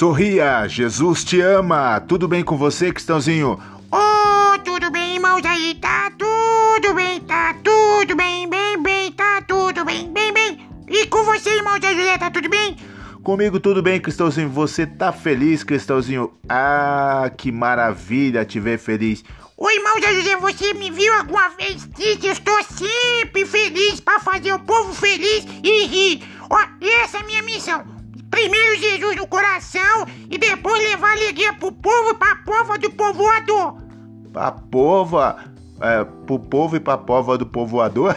Sorria, 0.00 0.66
Jesus 0.66 1.22
te 1.22 1.42
ama. 1.42 2.00
Tudo 2.00 2.26
bem 2.26 2.42
com 2.42 2.56
você, 2.56 2.90
Cristãozinho? 2.90 3.60
Oh, 3.92 4.58
tudo 4.64 4.90
bem, 4.90 5.16
irmãos 5.16 5.44
aí? 5.44 5.74
Tá 5.74 6.10
tudo 6.16 6.94
bem, 6.94 7.20
tá 7.20 7.54
tudo 7.62 8.16
bem, 8.16 8.48
bem, 8.48 8.82
bem, 8.82 9.12
tá 9.12 9.42
tudo 9.46 9.84
bem, 9.84 10.10
bem, 10.10 10.32
bem. 10.32 10.66
E 10.88 11.06
com 11.06 11.22
você, 11.24 11.50
irmão 11.50 11.78
Zé 11.78 11.94
José, 11.94 12.16
tá 12.16 12.30
tudo 12.30 12.48
bem? 12.48 12.78
Comigo 13.22 13.60
tudo 13.60 13.82
bem, 13.82 14.00
Cristãozinho. 14.00 14.48
Você 14.48 14.86
tá 14.86 15.12
feliz, 15.12 15.62
Cristãozinho? 15.62 16.32
Ah, 16.48 17.30
que 17.36 17.52
maravilha 17.52 18.42
te 18.42 18.58
ver 18.58 18.78
feliz. 18.78 19.22
Oi, 19.54 19.76
irmão 19.76 19.96
José, 20.00 20.34
você 20.36 20.72
me 20.72 20.90
viu 20.90 21.12
alguma 21.12 21.50
vez 21.50 21.84
triste? 21.94 22.26
Eu 22.26 22.32
estou 22.32 22.58
sempre 22.62 23.44
feliz 23.44 24.00
para 24.00 24.18
fazer 24.18 24.54
o 24.54 24.60
povo 24.60 24.94
feliz 24.94 25.44
e 25.62 25.84
rir. 25.84 26.22
Ó, 26.48 26.58
essa 27.04 27.18
é 27.18 27.20
a 27.20 27.24
minha 27.24 27.42
missão. 27.42 27.99
Primeiro 28.40 28.80
Jesus 28.80 29.16
no 29.16 29.26
coração 29.26 30.06
e 30.30 30.38
depois 30.38 30.82
levar 30.82 31.12
alegria 31.12 31.52
pro 31.52 31.70
povo 31.70 32.12
e 32.12 32.14
pra 32.14 32.36
pova 32.36 32.78
do 32.78 32.90
povoador. 32.90 33.76
Pra 34.32 34.50
pova? 34.50 35.44
É, 35.78 36.04
pro 36.26 36.38
povo 36.38 36.74
e 36.74 36.80
pra 36.80 36.96
pova 36.96 37.36
do 37.36 37.44
povoador? 37.44 38.16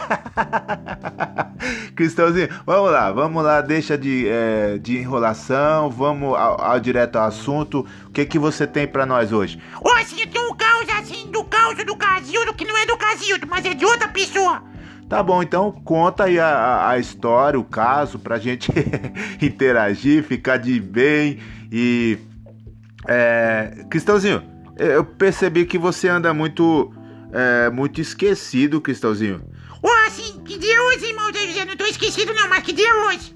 Cristãozinho, 1.94 2.48
vamos 2.64 2.90
lá, 2.90 3.12
vamos 3.12 3.44
lá, 3.44 3.60
deixa 3.60 3.98
de, 3.98 4.26
é, 4.26 4.78
de 4.78 4.96
enrolação, 4.96 5.90
vamos 5.90 6.34
ao, 6.38 6.58
ao, 6.58 6.80
direto 6.80 7.16
ao 7.16 7.26
assunto. 7.26 7.86
O 8.06 8.10
que 8.10 8.24
que 8.24 8.38
você 8.38 8.66
tem 8.66 8.86
pra 8.86 9.04
nós 9.04 9.30
hoje? 9.30 9.60
Hoje 9.78 10.22
eu 10.22 10.26
tenho 10.26 10.50
um 10.50 10.56
caos 10.56 10.88
assim, 10.88 11.30
do 11.30 11.44
caos 11.44 11.76
do 11.84 11.96
Casildo, 11.96 12.54
que 12.54 12.64
não 12.64 12.78
é 12.78 12.86
do 12.86 12.96
Casildo, 12.96 13.46
mas 13.46 13.62
é 13.66 13.74
de 13.74 13.84
outra 13.84 14.08
pessoa. 14.08 14.62
Tá 15.08 15.22
bom, 15.22 15.42
então 15.42 15.70
conta 15.70 16.24
aí 16.24 16.38
a, 16.38 16.88
a 16.88 16.98
história, 16.98 17.58
o 17.58 17.64
caso, 17.64 18.18
pra 18.18 18.38
gente 18.38 18.70
interagir, 19.40 20.24
ficar 20.24 20.56
de 20.56 20.80
bem 20.80 21.38
e. 21.70 22.18
É, 23.06 23.84
Cristãozinho, 23.90 24.42
eu 24.78 25.04
percebi 25.04 25.66
que 25.66 25.78
você 25.78 26.08
anda 26.08 26.32
muito. 26.32 26.92
É, 27.32 27.68
muito 27.68 28.00
esquecido, 28.00 28.80
Cristãozinho. 28.80 29.42
Ô, 29.82 29.88
oh, 29.88 30.06
assim, 30.06 30.40
que 30.44 30.56
dia 30.56 30.76
é 30.76 30.80
hoje, 30.80 31.06
irmão? 31.06 31.28
Eu 31.28 31.66
não 31.66 31.76
tô 31.76 31.84
esquecido, 31.84 32.32
não, 32.32 32.48
mas 32.48 32.62
que 32.62 32.72
dia 32.72 32.88
é 32.88 32.94
hoje? 33.06 33.34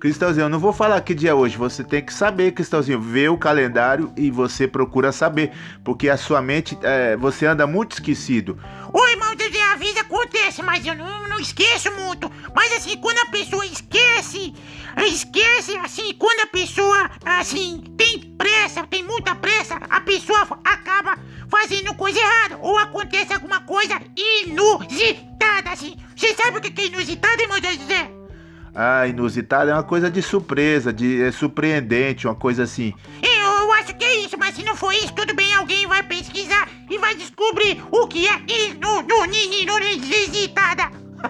Cristãozinho, 0.00 0.44
eu 0.44 0.48
não 0.48 0.58
vou 0.58 0.72
falar 0.72 0.98
que 1.02 1.14
dia 1.14 1.30
é 1.30 1.34
hoje, 1.34 1.58
você 1.58 1.84
tem 1.84 2.02
que 2.02 2.12
saber, 2.12 2.52
Cristãozinho, 2.52 2.98
vê 2.98 3.28
o 3.28 3.36
calendário 3.36 4.10
e 4.16 4.30
você 4.30 4.66
procura 4.66 5.12
saber, 5.12 5.52
porque 5.84 6.08
a 6.08 6.16
sua 6.16 6.40
mente, 6.40 6.76
é, 6.82 7.18
você 7.18 7.44
anda 7.44 7.66
muito 7.66 7.92
esquecido. 7.92 8.58
Ô 8.94 9.06
acontece, 10.20 10.62
mas 10.62 10.84
eu 10.86 10.94
não, 10.94 11.28
não 11.28 11.38
esqueço 11.38 11.90
muito. 11.92 12.30
Mas 12.54 12.72
assim, 12.72 12.96
quando 12.98 13.18
a 13.18 13.30
pessoa 13.30 13.64
esquece, 13.64 14.54
esquece, 15.08 15.76
assim, 15.78 16.14
quando 16.14 16.40
a 16.40 16.46
pessoa, 16.46 17.10
assim, 17.24 17.82
tem 17.96 18.20
pressa, 18.36 18.86
tem 18.86 19.02
muita 19.02 19.34
pressa, 19.34 19.76
a 19.88 20.00
pessoa 20.00 20.46
acaba 20.64 21.18
fazendo 21.48 21.94
coisa 21.94 22.18
errada, 22.18 22.58
ou 22.58 22.78
acontece 22.78 23.32
alguma 23.32 23.60
coisa 23.60 24.00
inusitada, 24.44 25.70
assim. 25.70 25.96
Você 26.14 26.34
sabe 26.34 26.58
o 26.58 26.60
que 26.60 26.80
é 26.80 26.86
inusitado, 26.86 27.42
irmão 27.42 27.58
José? 27.58 28.10
Ah, 28.72 29.06
inusitado 29.08 29.70
é 29.70 29.74
uma 29.74 29.82
coisa 29.82 30.08
de 30.08 30.22
surpresa, 30.22 30.92
de 30.92 31.22
é 31.22 31.32
surpreendente, 31.32 32.28
uma 32.28 32.36
coisa 32.36 32.62
assim. 32.62 32.94
Eu, 33.20 33.30
eu 33.30 33.72
acho 33.72 33.96
que 33.96 34.04
é 34.04 34.14
isso, 34.24 34.36
mas 34.38 34.54
se 34.54 34.62
não 34.62 34.76
for 34.76 34.92
isso, 34.92 35.12
tudo 35.12 35.34
bem, 35.34 35.52
alguém 35.54 35.88
vai 35.88 36.04
pesquisar 36.04 36.68
e 36.88 36.96
vai 36.98 37.16
descobrir 37.16 37.82
o 37.90 38.06
que 38.06 38.28
é 38.28 38.32
inusitada. 38.32 38.80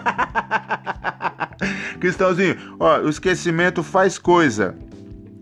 Cristãozinho, 1.99 2.75
ó, 2.79 2.99
o 2.99 3.09
esquecimento 3.09 3.83
faz 3.83 4.17
coisa. 4.17 4.75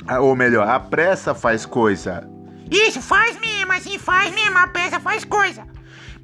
Ah, 0.07 0.19
ou 0.19 0.35
melhor, 0.35 0.67
a 0.67 0.79
pressa 0.79 1.33
faz 1.33 1.65
coisa. 1.65 2.27
Isso, 2.69 3.01
faz 3.01 3.39
mesmo, 3.39 3.71
assim, 3.71 3.97
faz 3.97 4.33
mesmo, 4.33 4.57
a 4.57 4.67
pressa 4.67 4.99
faz 4.99 5.23
coisa 5.23 5.63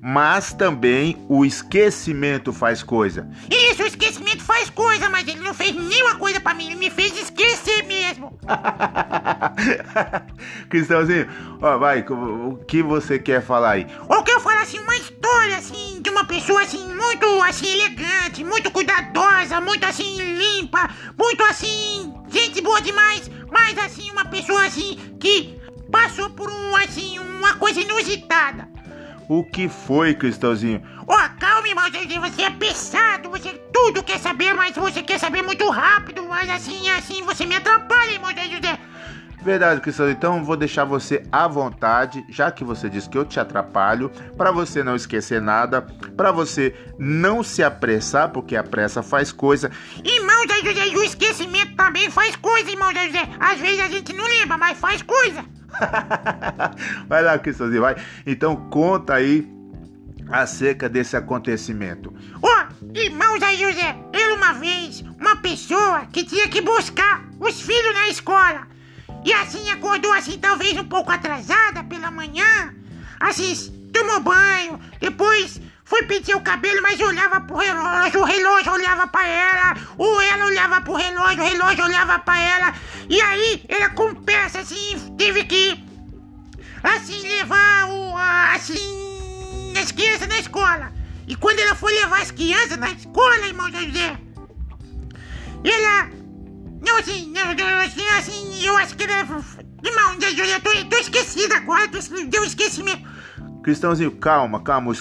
mas 0.07 0.53
também 0.53 1.25
o 1.27 1.43
esquecimento 1.43 2.53
faz 2.53 2.83
coisa. 2.83 3.27
Isso, 3.49 3.81
o 3.81 3.87
esquecimento 3.87 4.43
faz 4.43 4.69
coisa, 4.69 5.09
mas 5.09 5.27
ele 5.27 5.39
não 5.39 5.51
fez 5.51 5.75
nenhuma 5.75 6.13
coisa 6.17 6.39
para 6.39 6.53
mim, 6.53 6.67
ele 6.67 6.75
me 6.75 6.91
fez 6.91 7.17
esquecer 7.17 7.83
mesmo. 7.87 8.37
Cristãozinho, 10.69 11.27
ó, 11.59 11.79
vai, 11.79 12.05
o 12.07 12.59
que 12.67 12.83
você 12.83 13.17
quer 13.17 13.41
falar 13.41 13.71
aí? 13.71 13.87
Eu 14.07 14.21
quero 14.21 14.39
falar 14.41 14.61
assim, 14.61 14.77
uma 14.77 14.95
história 14.95 15.24
assim, 15.57 16.01
de 16.01 16.09
uma 16.09 16.25
pessoa 16.25 16.61
assim, 16.61 16.85
muito 16.93 17.25
assim, 17.43 17.67
elegante, 17.67 18.43
muito 18.43 18.71
cuidadosa, 18.71 19.61
muito 19.61 19.85
assim, 19.85 20.17
limpa, 20.17 20.89
muito 21.17 21.43
assim, 21.43 22.13
gente 22.29 22.61
boa 22.61 22.81
demais, 22.81 23.29
mas 23.51 23.77
assim, 23.77 24.11
uma 24.11 24.25
pessoa 24.25 24.65
assim, 24.65 25.17
que 25.19 25.59
passou 25.91 26.29
por 26.31 26.49
um, 26.49 26.75
assim, 26.75 27.19
uma 27.19 27.55
coisa 27.55 27.81
inusitada. 27.81 28.67
O 29.27 29.43
que 29.43 29.67
foi, 29.67 30.13
Cristãozinho? 30.13 30.83
Ó, 31.07 31.15
oh, 31.15 31.39
calma, 31.39 31.67
irmão, 31.67 31.85
você 31.89 32.43
é 32.43 32.49
pesado, 32.51 33.29
você 33.29 33.49
tudo 33.73 34.03
quer 34.03 34.19
saber, 34.19 34.53
mas 34.53 34.75
você 34.75 35.01
quer 35.01 35.19
saber 35.19 35.41
muito 35.41 35.67
rápido, 35.69 36.23
mas 36.27 36.49
assim, 36.49 36.89
assim, 36.89 37.23
você 37.23 37.45
me 37.45 37.55
atrapalha, 37.55 38.11
irmão 38.11 38.31
José. 38.31 38.74
Verdade, 39.45 39.79
Cristãozinho. 39.79 40.17
Então 40.17 40.43
vou 40.43 40.57
deixar 40.57 40.85
você 40.85 41.21
à 41.31 41.47
vontade, 41.47 42.25
já 42.27 42.49
que 42.49 42.63
você 42.63 42.89
disse 42.89 43.07
que 43.07 43.15
eu 43.15 43.23
te 43.23 43.39
atrapalho, 43.39 44.09
para 44.35 44.51
você 44.51 44.83
não 44.83 44.95
esquecer 44.95 45.39
nada, 45.39 45.83
para 45.83 46.31
você 46.31 46.73
não 46.97 47.43
se 47.43 47.61
apressar, 47.61 48.29
porque 48.29 48.55
a 48.55 48.63
pressa 48.63 49.03
faz 49.03 49.31
coisa. 49.31 49.69
Irmão 50.03 50.41
José, 50.49 50.97
o 50.97 51.03
esquecimento 51.03 51.75
também 51.75 52.09
faz 52.09 52.35
coisa, 52.35 52.71
irmão 52.71 52.89
José. 52.89 53.29
Às 53.39 53.59
vezes 53.59 53.81
a 53.81 53.87
gente 53.87 54.13
não 54.13 54.25
lembra, 54.25 54.57
mas 54.57 54.79
faz 54.79 55.03
coisa. 55.03 55.45
vai 57.07 57.21
lá, 57.21 57.37
Cristãozinho, 57.37 57.81
vai. 57.81 57.97
Então 58.25 58.55
conta 58.71 59.13
aí 59.13 59.47
acerca 60.31 60.89
desse 60.89 61.15
acontecimento. 61.15 62.11
Oh, 62.41 62.97
irmãos 62.97 63.43
aí, 63.43 63.59
José, 63.59 63.95
era 64.11 64.33
uma 64.33 64.53
vez 64.53 65.01
uma 65.19 65.35
pessoa 65.35 66.07
que 66.11 66.23
tinha 66.23 66.47
que 66.47 66.61
buscar 66.61 67.23
os 67.39 67.61
filhos 67.61 67.93
na 67.93 68.09
escola. 68.09 68.73
E 69.25 69.33
assim 69.33 69.69
acordou 69.71 70.13
assim, 70.13 70.37
talvez 70.37 70.77
um 70.77 70.85
pouco 70.85 71.11
atrasada 71.11 71.83
pela 71.83 72.11
manhã. 72.11 72.73
Assim, 73.19 73.53
tomou 73.91 74.19
banho, 74.19 74.79
depois 75.01 75.59
foi 75.83 76.03
pentear 76.03 76.37
o 76.37 76.41
cabelo, 76.41 76.81
mas 76.83 76.99
olhava 76.99 77.41
pro 77.41 77.57
relógio, 77.57 78.21
o 78.21 78.23
relógio 78.23 78.71
olhava 78.71 79.07
pra 79.07 79.27
ela, 79.27 79.75
ou 79.97 80.21
ela 80.21 80.45
olhava 80.45 80.81
pro 80.81 80.93
relógio, 80.93 81.43
o 81.43 81.47
relógio 81.47 81.85
olhava 81.85 82.19
pra 82.19 82.39
ela. 82.39 82.73
E 83.09 83.19
aí, 83.19 83.65
ela 83.67 83.89
com 83.89 84.13
peça 84.13 84.59
assim, 84.59 85.15
teve 85.17 85.43
que, 85.45 85.83
assim, 86.83 87.19
levar 87.27 87.89
o, 87.89 88.15
assim, 88.53 89.73
as 89.79 89.91
crianças 89.91 90.27
na 90.27 90.39
escola. 90.39 90.91
E 91.27 91.35
quando 91.35 91.59
ela 91.59 91.73
foi 91.73 91.93
levar 91.93 92.21
as 92.21 92.29
crianças 92.29 92.77
na 92.77 92.91
escola, 92.91 93.47
irmão 93.47 93.71
José, 93.71 94.17
ela, 95.63 96.09
não, 96.85 96.97
assim, 96.97 97.31
não, 97.31 97.79
assim, 97.79 98.07
assim, 98.17 98.63
eu 98.63 98.77
acho 98.77 98.95
que 98.95 99.03
ela, 99.03 99.21
irmão 99.83 100.21
José, 100.21 100.55
eu 100.55 100.61
tô, 100.61 100.69
tô 100.89 100.97
esquecido 100.97 101.53
agora, 101.53 101.87
tô, 101.87 101.97
deu 102.27 102.43
esquecimento. 102.43 103.03
Cristãozinho, 103.63 104.11
calma, 104.11 104.61
calma, 104.61 104.91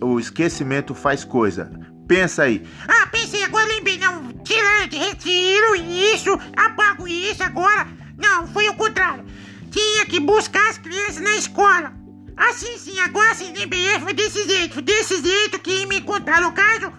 o, 0.00 0.18
esquecimento 0.18 0.94
faz 0.94 1.22
coisa. 1.24 1.70
Pensa 2.08 2.44
aí. 2.44 2.66
Ah, 2.88 3.06
pensei, 3.08 3.42
agora 3.42 3.66
lembrei, 3.66 3.98
não, 3.98 4.32
tira, 4.42 4.88
retiro 4.90 5.76
isso, 5.76 6.32
apago 6.56 7.06
isso 7.06 7.42
agora. 7.42 7.86
Não, 8.16 8.46
foi 8.46 8.68
o 8.68 8.74
contrário. 8.74 9.24
Tinha 9.70 10.06
que 10.06 10.18
buscar 10.18 10.70
as 10.70 10.78
crianças 10.78 11.20
na 11.20 11.36
escola. 11.36 11.92
Assim 12.36 12.78
sim, 12.78 12.98
agora 13.00 13.34
sim, 13.34 13.52
lembrei, 13.52 13.98
foi 14.00 14.14
desse 14.14 14.46
jeito, 14.46 14.80
desse 14.80 15.22
jeito 15.22 15.58
que 15.58 15.84
me 15.86 16.00
contaram 16.00 16.48
o 16.48 16.52
caso. 16.52 16.92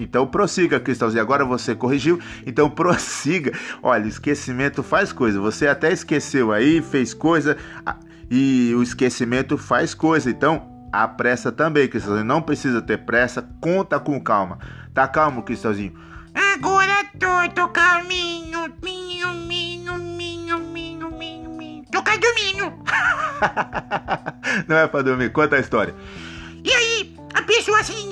Então 0.00 0.26
prossiga, 0.26 0.80
Cristãozinho. 0.80 1.22
Agora 1.22 1.44
você 1.44 1.74
corrigiu, 1.74 2.18
então 2.46 2.68
prossiga. 2.72 3.52
Olha, 3.82 4.08
esquecimento 4.08 4.82
faz 4.82 5.12
coisa. 5.12 5.38
Você 5.40 5.68
até 5.68 5.92
esqueceu 5.92 6.52
aí, 6.52 6.80
fez 6.80 7.12
coisa 7.12 7.56
e 8.30 8.72
o 8.74 8.82
esquecimento 8.82 9.58
faz 9.58 9.92
coisa. 9.92 10.30
Então, 10.30 10.88
a 10.90 11.06
pressa 11.06 11.52
também, 11.52 11.86
Cristãozinho. 11.86 12.24
Não 12.24 12.40
precisa 12.40 12.80
ter 12.80 12.98
pressa, 12.98 13.46
conta 13.60 14.00
com 14.00 14.18
calma. 14.20 14.58
Tá 14.94 15.06
calmo, 15.06 15.42
Cristãozinho? 15.42 15.92
Agora 16.34 17.04
tô, 17.18 17.48
tô 17.54 17.68
calminho, 17.68 18.72
minho, 18.82 19.34
minho, 19.34 19.98
minho, 19.98 20.58
minho, 20.58 21.10
minho, 21.10 21.50
minho. 21.50 21.84
Tô 21.92 22.02
dormindo. 22.02 22.72
Não 24.66 24.76
é 24.76 24.86
pra 24.86 25.02
dormir, 25.02 25.30
conta 25.30 25.56
a 25.56 25.60
história. 25.60 25.94
E 26.62 26.72
aí, 26.72 27.16
a 27.34 27.42
pessoa 27.42 27.80
assim, 27.80 28.09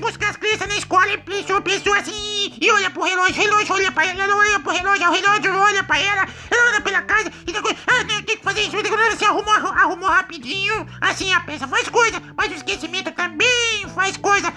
buscar 0.00 0.30
as 0.30 0.36
crianças 0.36 0.66
na 0.66 0.76
escola 0.76 1.06
e 1.08 1.14
a 1.14 1.60
pessoa 1.60 1.98
assim, 1.98 2.54
e 2.60 2.70
olha 2.70 2.90
pro 2.90 3.02
relógio, 3.02 3.34
relógio 3.34 3.74
olha 3.74 3.92
pra 3.92 4.06
ela, 4.06 4.22
ela 4.22 4.36
olha 4.36 4.60
pro 4.60 4.72
relógio, 4.72 5.08
o 5.08 5.12
relógio 5.12 5.54
olha 5.54 5.84
pra 5.84 5.98
ela, 5.98 6.26
ela 6.50 6.70
olha 6.70 6.80
pela 6.80 7.02
casa 7.02 7.30
e 7.46 7.52
depois, 7.52 7.76
ah, 7.86 8.04
tem 8.04 8.36
que 8.36 8.42
fazer 8.42 8.62
isso, 8.62 8.72
você 8.72 9.24
arrumou, 9.24 9.54
arrumou 9.54 10.08
rapidinho, 10.08 10.86
assim 11.00 11.32
a 11.32 11.40
peça 11.40 11.68
faz 11.68 11.88
coisa, 11.88 12.20
mas 12.36 12.50
o 12.50 12.54
esquecimento 12.54 13.12
também 13.12 13.86
faz 13.94 14.16
coisa. 14.16 14.52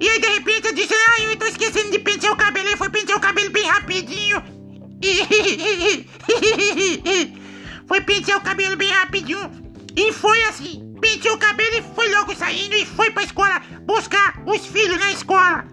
E 0.00 0.08
aí 0.08 0.18
de 0.18 0.28
repente 0.28 0.66
eu 0.66 0.74
disse, 0.74 0.94
ah, 0.94 1.22
eu 1.22 1.36
tô 1.36 1.46
esquecendo 1.46 1.90
de 1.90 1.98
pentear 2.00 2.32
o 2.32 2.36
cabelo, 2.36 2.68
e 2.68 2.76
foi 2.76 2.88
pentear 2.88 3.18
o 3.18 3.20
cabelo 3.20 3.50
bem 3.50 3.64
rapidinho. 3.64 4.42
Foi 7.88 8.00
pentear 8.00 8.38
o 8.38 8.40
cabelo 8.40 8.76
bem 8.76 8.88
rapidinho. 8.88 9.50
E 9.94 10.12
foi 10.12 10.42
assim. 10.44 10.94
Penteou 11.00 11.34
o 11.34 11.38
cabelo 11.38 11.76
e 11.76 11.82
foi 11.94 12.08
logo 12.14 12.34
saindo 12.34 12.74
e 12.76 12.86
foi 12.86 13.10
pra 13.10 13.24
escola 13.24 13.60
buscar 13.84 14.31
os 14.52 14.66
filhos 14.66 14.98
na 14.98 15.10
escola. 15.12 15.64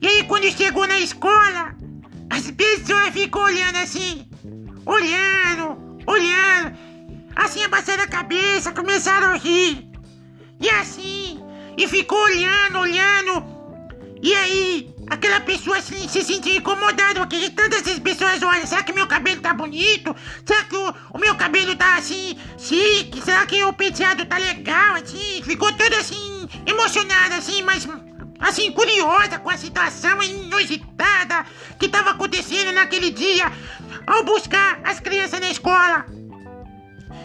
E 0.00 0.06
aí 0.06 0.24
quando 0.24 0.50
chegou 0.50 0.86
na 0.86 0.98
escola, 0.98 1.74
as 2.30 2.50
pessoas 2.50 3.10
ficam 3.10 3.42
olhando 3.42 3.76
assim. 3.76 4.28
Olhando, 4.86 5.98
olhando. 6.06 6.76
Assim 7.34 7.62
abaixando 7.62 8.02
a 8.02 8.06
cabeça, 8.06 8.72
começaram 8.72 9.28
a 9.28 9.36
rir. 9.36 9.88
E 10.60 10.68
assim, 10.70 11.40
e 11.76 11.86
ficou 11.86 12.18
olhando, 12.18 12.78
olhando. 12.78 13.44
E 14.22 14.34
aí, 14.34 14.94
aquela 15.08 15.40
pessoa 15.40 15.78
assim, 15.78 16.08
se 16.08 16.22
sentiu 16.22 16.56
incomodada, 16.56 17.20
porque 17.20 17.50
tantas 17.50 17.82
pessoas 17.98 18.42
olham, 18.42 18.66
será 18.66 18.82
que 18.82 18.92
meu 18.92 19.06
cabelo 19.06 19.40
tá 19.40 19.54
bonito? 19.54 20.14
Será 20.44 20.64
que 20.64 20.76
o, 20.76 20.94
o, 21.14 21.18
meu 21.18 21.34
cabelo 21.34 21.74
tá 21.76 21.96
assim, 21.96 22.38
chique? 22.58 23.20
Será 23.22 23.46
que 23.46 23.62
o 23.64 23.72
penteado 23.72 24.24
tá 24.26 24.38
legal, 24.38 24.96
assim? 24.96 25.42
Ficou 25.42 25.72
toda 25.72 25.98
assim, 25.98 26.48
emocionada, 26.66 27.36
assim, 27.36 27.62
mas 27.62 27.86
assim, 28.40 28.70
curiosa 28.72 29.38
com 29.38 29.50
a 29.50 29.56
situação 29.56 30.22
inusitada 30.22 31.44
que 31.78 31.88
tava 31.88 32.10
acontecendo 32.10 32.72
naquele 32.72 33.10
dia 33.10 33.50
ao 34.06 34.24
buscar 34.24 34.80
as 34.84 35.00
crianças 35.00 35.40
na 35.40 35.50
escola. 35.50 36.06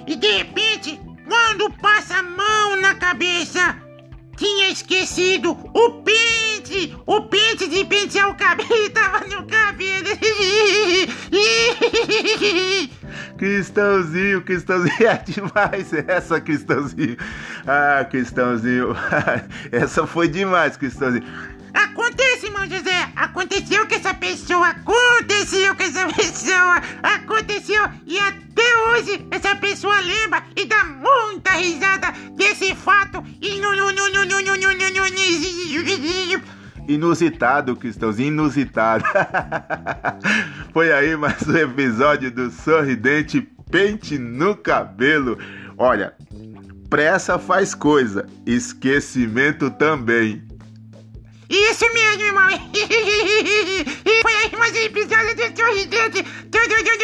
E 0.08 0.16
de 0.16 0.32
repente, 0.32 1.00
quando 1.28 1.72
passa 1.74 2.18
a 2.18 2.24
mão 2.24 2.82
na 2.82 2.96
cabeça, 2.96 3.78
tinha 4.36 4.70
esquecido 4.70 5.52
o 5.74 6.02
O 7.06 7.22
pente 7.22 7.68
de 7.68 7.86
pentear 7.86 8.30
o 8.30 8.36
cabelo 8.36 8.90
tava 8.90 9.26
no 9.28 9.46
cabelo! 9.46 10.10
Cristãozinho, 13.38 14.42
Cristãozinho 14.42 15.08
é 15.08 15.18
demais 15.18 15.94
essa, 15.94 16.42
Cristãozinho. 16.42 17.18
Ah, 17.68 18.06
Cristãozinho. 18.06 18.96
Essa 19.72 20.08
foi 20.08 20.28
demais, 20.28 20.76
Cristãozinho. 20.78 21.26
Acontece, 21.74 22.46
irmão 22.46 22.70
José. 22.70 23.10
Aconteceu 23.16 23.88
com 23.88 23.96
essa 23.96 24.14
pessoa. 24.14 24.70
Aconteceu 24.70 25.76
com 25.76 25.84
essa 25.84 26.08
pessoa. 26.08 26.82
Aconteceu. 27.02 27.84
E 28.06 28.20
até 28.20 28.78
hoje 28.88 29.26
essa 29.32 29.56
pessoa 29.56 30.00
lembra 30.00 30.44
e 30.56 30.66
dá 30.66 30.84
muita 30.86 31.52
risada 31.52 32.12
desse 32.36 32.76
fato. 32.76 33.24
Inusitado, 36.88 37.76
Cristãozinho, 37.76 38.30
inusitado. 38.30 39.04
Foi 40.74 40.92
aí 40.92 41.16
mais 41.16 41.42
um 41.48 41.56
episódio 41.56 42.30
do 42.30 42.52
Sorridente 42.52 43.42
Pente 43.72 44.18
no 44.18 44.56
Cabelo. 44.56 45.38
Olha, 45.78 46.14
pressa 46.90 47.40
faz 47.40 47.74
coisa, 47.74 48.28
esquecimento 48.46 49.70
também. 49.72 50.44
Isso 51.50 51.86
mesmo, 51.94 52.24
irmão. 52.24 52.50
Foi 54.22 54.34
aí 54.34 54.52
mais 54.58 54.74
um 54.74 54.78
episódio 54.78 55.36
do 55.36 55.42
Sorridente. 55.56 56.24
Tudo, 56.52 56.68
tudo, 56.68 57.04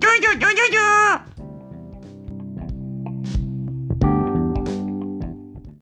tudo, 0.00 0.38
tudo, 0.38 0.56
tudo. 0.70 1.29